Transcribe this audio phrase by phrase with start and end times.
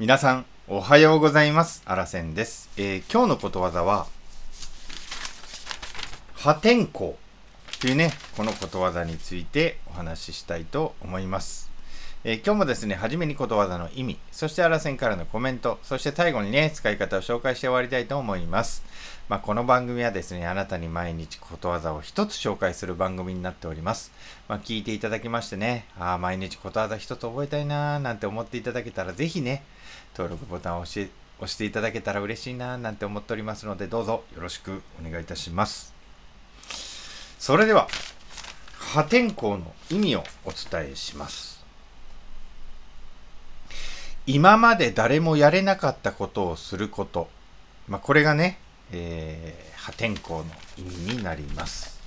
[0.00, 1.82] 皆さん、おはようございます。
[1.84, 2.70] あらせんです。
[2.78, 4.06] えー今日のことわざは、
[6.32, 7.10] 破天荒
[7.82, 11.69] というね、このことわざについてお話ししたいと思います。
[12.22, 18.82] えー今日もですね、初めにことわざの意味、そしてあらせんからのコメント、そして最後にね、使い方を紹介して終わりたいと思います。
[19.30, 24.12] まあ、この番組はですね、あなたに毎日ことわざを一つ紹介する番組になっております。
[24.48, 29.62] まあ、聞いていただきましてね、ああ、毎日ことわざ一つ覚えたいなーなんて思っていただけたら、ぜひね、
[30.12, 35.94] 登録ボタンを押し押していただけたら嬉しいなーなんて思っておりますので、どうぞよろしくお願いいたします。
[37.38, 37.88] それでは、
[38.76, 41.49] 破天荒の意味をお伝えします。
[44.26, 47.28] 今まで誰もやれなかったことをすること。
[47.88, 48.58] まあ、これがね、
[48.92, 50.44] えー破天荒の
[50.76, 51.98] 意味になります。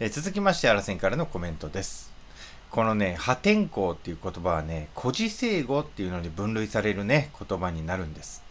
[0.00, 2.10] えー続きまして、あらせんからのコメントです。
[2.70, 8.42] このね、破天荒っていう言葉はね、古事成語っていうのに分類されるね、言葉になるんです。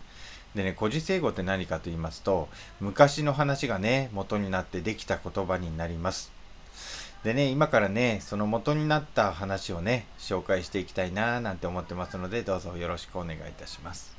[0.55, 2.47] でね、古事成語って何かと言いますと、
[2.79, 6.31] 昔の話がね、元になってできた言葉になります。
[7.23, 14.15] でね、今からね、その元になった話をね、紹介していきたいなーなんて思ってますので、どうぞよろしくお願いいたします。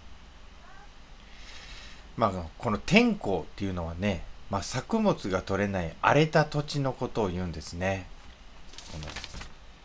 [2.16, 8.06] まあ、この天候っていうのはね、まあ、作物が取れない荒れた土地のことを言うんですね。
[8.92, 9.04] この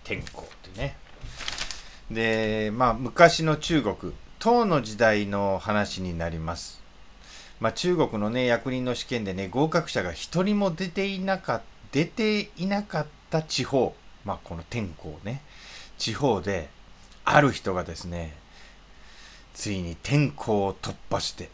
[0.03, 0.95] 天候ってね。
[2.11, 6.83] で、まあ、昔の中国、唐の時代の話になります。
[7.59, 15.41] まあ、中国のね、役人の試験でね、合格者が一人も出ていなかった出ていなかった地方、まあ、この天候ね、
[15.97, 16.69] 地方で、
[17.25, 18.37] ある人がですね、
[19.53, 21.49] ついに天候を突破して、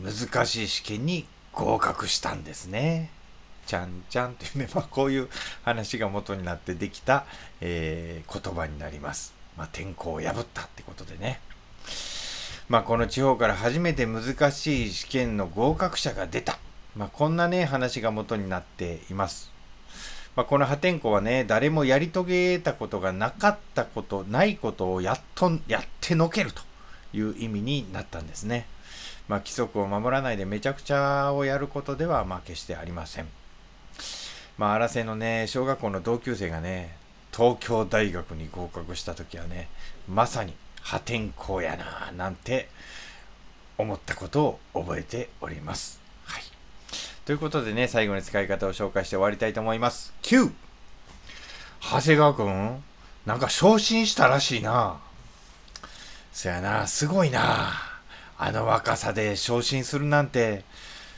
[0.00, 3.10] 難しい試験に合格したんですね。
[3.66, 5.28] ちゃんちゃんっていうね、 まあ、こういう
[5.62, 7.26] 話が元になってできた、
[7.60, 9.34] えー言葉になります。
[9.56, 11.40] まあ、天候を破ったってことでね。
[12.68, 16.58] まあ、この地方から初めて難しい試験の合格者が出た。
[16.96, 19.50] まあ、こんなね、話が元になっています。
[20.34, 26.62] まあ、この破天荒はね、誰もやり遂げたことがなかったこと、ないことをやっと、やってのけると
[27.12, 28.66] いう意味になったんですね。
[29.28, 33.28] まあ、規則を守らないでめちゃくちゃをやることでは、まあ、決してありません。
[34.58, 36.96] まあ、荒瀬のね、小学校の同級生がね、
[37.34, 39.68] 東京大学に合格した時はね、
[40.08, 42.68] まさに破天荒やなぁなんて
[43.78, 46.01] 思ったことを覚えております。
[47.24, 50.12] ということでね、最後に使い方を紹介して終わりたいと思います。
[50.22, 50.50] 9!
[51.80, 52.82] 長谷川くん
[53.26, 54.98] なんか昇進したらしいな。
[56.32, 57.74] そやな、すごいな。
[58.38, 60.64] あの若さで昇進するなんて、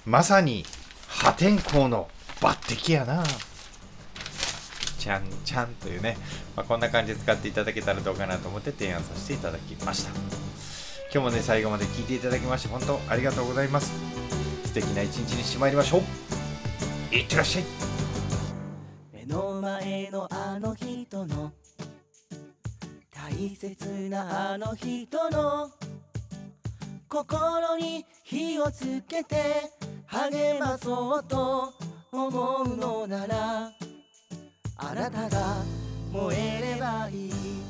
[0.04, 0.66] まさに
[1.08, 2.08] 破天荒の
[2.40, 3.24] 抜擢やな。
[4.98, 6.18] ちゃんちゃんというね、
[6.54, 10.10] まあ、こんな感じで使っていただけたらどうかなと思って提案させていただきました。
[11.12, 14.23] 今日もね、最後まで聞いていただきまして、本当ありがとうございます。
[14.74, 17.14] 敵な一日にしてまいりましょう。
[17.14, 17.64] いってらっしゃい。
[19.12, 21.52] 目の前のあの人の。
[23.12, 25.70] 大切なあの人の。
[27.08, 29.36] 心に火をつけて。
[30.06, 31.72] 励まそうと
[32.10, 33.70] 思うのなら。
[34.76, 35.56] あなたが
[36.12, 37.63] 燃えればいい。